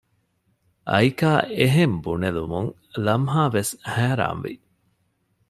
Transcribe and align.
އައިކާ 0.91 1.31
އެހެން 1.57 1.95
ބުނެލުމުން 2.03 2.71
ލަމްހާވެސް 3.05 3.73
ހައިރާންވި 3.93 4.53